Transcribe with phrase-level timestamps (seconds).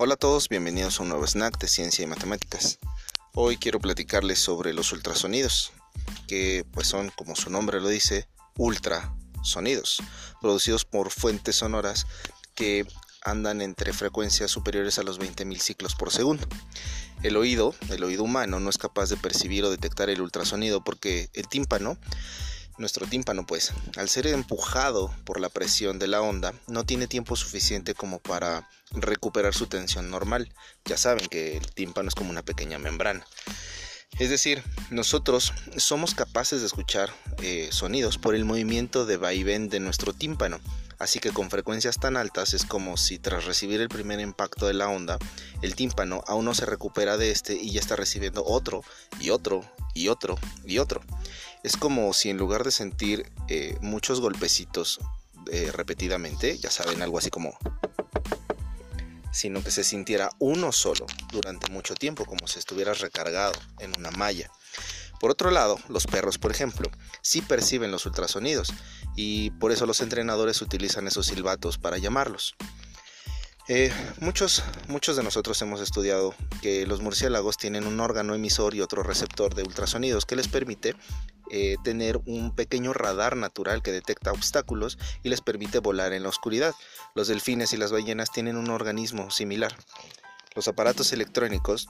[0.00, 2.78] Hola a todos, bienvenidos a un nuevo snack de ciencia y matemáticas.
[3.34, 5.72] Hoy quiero platicarles sobre los ultrasonidos,
[6.28, 10.00] que pues son, como su nombre lo dice, ultrasonidos,
[10.40, 12.06] producidos por fuentes sonoras
[12.54, 12.86] que
[13.24, 16.46] andan entre frecuencias superiores a los 20.000 ciclos por segundo.
[17.24, 21.28] El oído, el oído humano, no es capaz de percibir o detectar el ultrasonido porque
[21.34, 21.98] el tímpano
[22.78, 27.36] nuestro tímpano, pues, al ser empujado por la presión de la onda, no tiene tiempo
[27.36, 30.52] suficiente como para recuperar su tensión normal.
[30.84, 33.26] Ya saben que el tímpano es como una pequeña membrana.
[34.18, 39.80] Es decir, nosotros somos capaces de escuchar eh, sonidos por el movimiento de vaivén de
[39.80, 40.58] nuestro tímpano.
[40.98, 44.74] Así que con frecuencias tan altas es como si tras recibir el primer impacto de
[44.74, 45.18] la onda,
[45.62, 48.82] el tímpano aún no se recupera de este y ya está recibiendo otro
[49.20, 49.64] y otro
[49.98, 51.00] y otro y otro.
[51.62, 55.00] Es como si en lugar de sentir eh, muchos golpecitos
[55.50, 57.58] eh, repetidamente, ya saben, algo así como
[59.30, 64.10] sino que se sintiera uno solo durante mucho tiempo, como si estuvieras recargado en una
[64.10, 64.50] malla.
[65.20, 66.90] Por otro lado, los perros, por ejemplo,
[67.22, 68.72] sí perciben los ultrasonidos
[69.14, 72.56] y por eso los entrenadores utilizan esos silbatos para llamarlos.
[73.70, 78.80] Eh, muchos, muchos de nosotros hemos estudiado que los murciélagos tienen un órgano emisor y
[78.80, 80.96] otro receptor de ultrasonidos que les permite
[81.50, 86.30] eh, tener un pequeño radar natural que detecta obstáculos y les permite volar en la
[86.30, 86.74] oscuridad.
[87.14, 89.76] Los delfines y las ballenas tienen un organismo similar.
[90.54, 91.88] Los aparatos electrónicos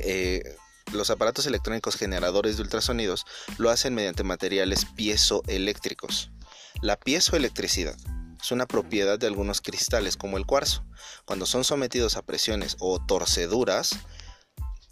[0.00, 0.56] eh,
[0.92, 3.26] los aparatos electrónicos generadores de ultrasonidos
[3.58, 6.30] lo hacen mediante materiales piezoeléctricos.
[6.80, 7.96] La piezoelectricidad
[8.40, 10.84] es una propiedad de algunos cristales como el cuarzo.
[11.24, 13.98] Cuando son sometidos a presiones o torceduras,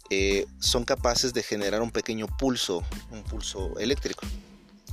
[0.09, 4.25] eh, son capaces de generar un pequeño pulso, un pulso eléctrico.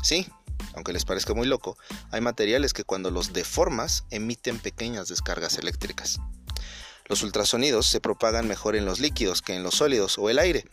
[0.03, 0.27] Sí,
[0.75, 1.77] aunque les parezca muy loco,
[2.11, 6.19] hay materiales que cuando los deformas emiten pequeñas descargas eléctricas.
[7.07, 10.65] Los ultrasonidos se propagan mejor en los líquidos que en los sólidos o el aire.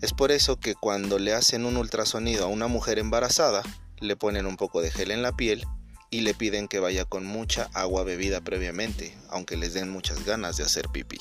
[0.00, 3.62] Es por eso que cuando le hacen un ultrasonido a una mujer embarazada,
[4.00, 5.66] le ponen un poco de gel en la piel
[6.14, 10.56] y le piden que vaya con mucha agua bebida previamente, aunque les den muchas ganas
[10.56, 11.18] de hacer pipí.